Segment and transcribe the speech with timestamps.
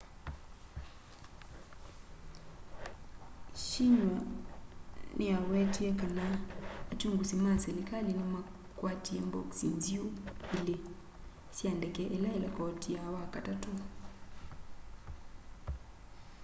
[3.67, 4.19] xinhua
[5.15, 6.25] niyawetie kana
[6.91, 10.05] akyungusi ma silikali nimakwatie mbokisi nziu”
[10.57, 10.75] ilî
[11.55, 13.71] sya ndeke ila ilekotia wakatatu